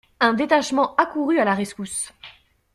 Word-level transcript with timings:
Un 0.19 0.33
détachement 0.33 0.95
accourut 0.95 1.37
à 1.37 1.45
la 1.45 1.53
rescousse. 1.53 2.11